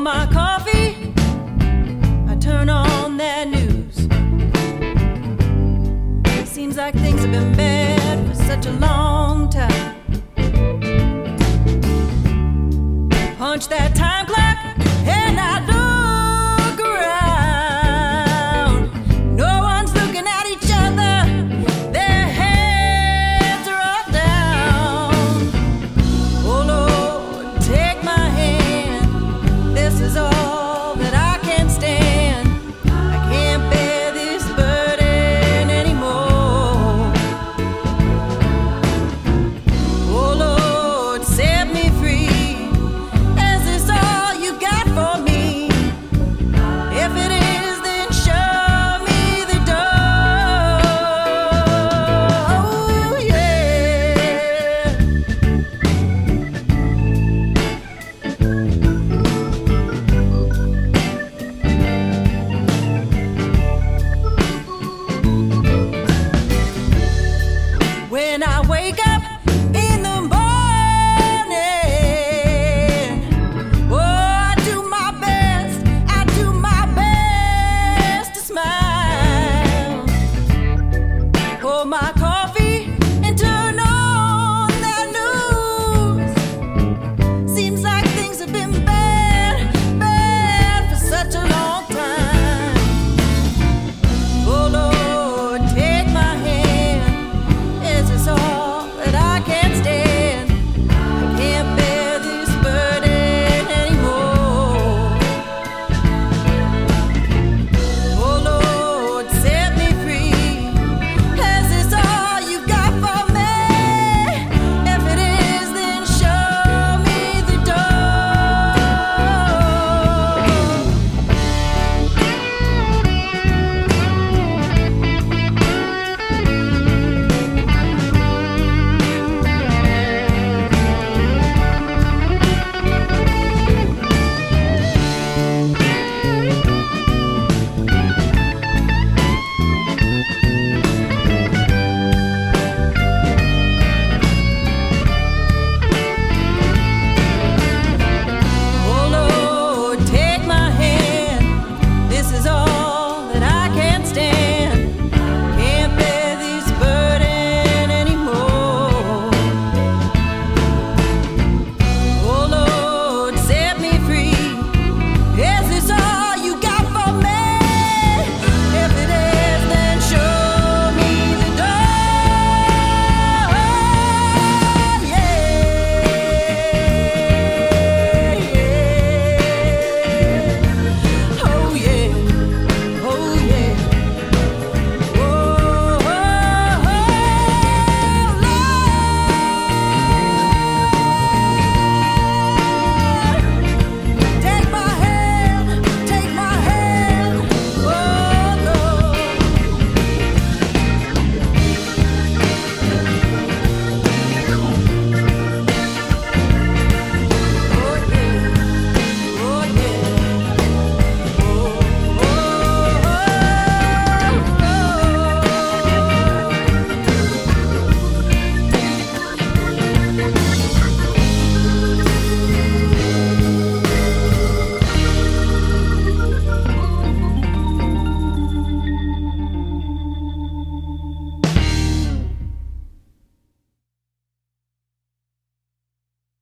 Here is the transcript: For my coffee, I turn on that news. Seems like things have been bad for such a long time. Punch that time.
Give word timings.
For 0.00 0.04
my 0.04 0.26
coffee, 0.32 1.12
I 2.26 2.34
turn 2.36 2.70
on 2.70 3.18
that 3.18 3.48
news. 3.48 3.96
Seems 6.48 6.78
like 6.78 6.94
things 6.94 7.20
have 7.20 7.30
been 7.30 7.54
bad 7.54 8.26
for 8.26 8.34
such 8.34 8.64
a 8.64 8.72
long 8.72 9.50
time. 9.50 9.96
Punch 13.36 13.68
that 13.68 13.94
time. 13.94 14.19